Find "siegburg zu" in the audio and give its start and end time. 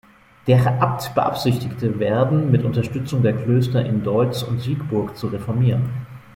4.59-5.27